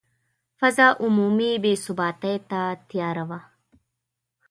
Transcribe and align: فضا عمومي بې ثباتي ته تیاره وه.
فضا 0.59 0.87
عمومي 1.03 1.51
بې 1.63 1.73
ثباتي 1.83 2.35
ته 2.49 2.61
تیاره 2.89 3.23
وه. 3.29 3.39